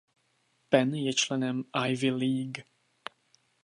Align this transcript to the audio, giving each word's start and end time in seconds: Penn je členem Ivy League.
Penn 0.69 0.95
je 1.05 1.13
členem 1.13 1.63
Ivy 1.75 2.11
League. 2.21 2.63